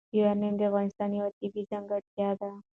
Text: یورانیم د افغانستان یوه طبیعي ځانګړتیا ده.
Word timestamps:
یورانیم 0.17 0.55
د 0.57 0.61
افغانستان 0.69 1.09
یوه 1.17 1.31
طبیعي 1.39 1.69
ځانګړتیا 1.71 2.29
ده. 2.39 2.49